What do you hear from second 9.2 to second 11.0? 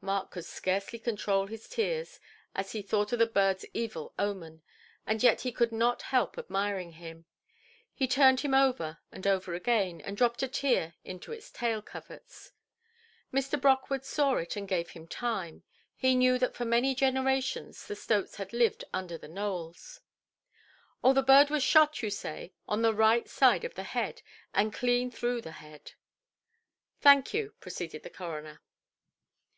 over again, and dropped a tear